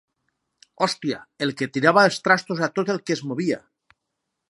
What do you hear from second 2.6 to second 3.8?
a tot el que es movia.